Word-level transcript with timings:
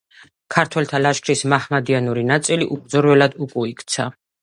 ქართველთა 0.55 1.01
ლაშქრის 1.03 1.45
მაჰმადიანური 1.55 2.25
ნაწილი 2.33 2.71
უბრძოლველად 2.79 3.41
უკუიქცა. 3.49 4.13